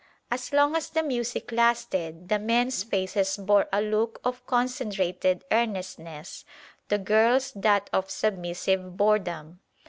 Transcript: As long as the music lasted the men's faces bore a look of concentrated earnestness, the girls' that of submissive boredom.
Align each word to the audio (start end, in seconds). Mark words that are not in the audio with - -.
As 0.31 0.51
long 0.51 0.75
as 0.75 0.89
the 0.89 1.03
music 1.03 1.51
lasted 1.51 2.27
the 2.27 2.39
men's 2.39 2.81
faces 2.83 3.37
bore 3.37 3.67
a 3.71 3.83
look 3.83 4.19
of 4.23 4.43
concentrated 4.47 5.45
earnestness, 5.51 6.43
the 6.87 6.97
girls' 6.97 7.51
that 7.51 7.87
of 7.93 8.09
submissive 8.09 8.97
boredom. 8.97 9.59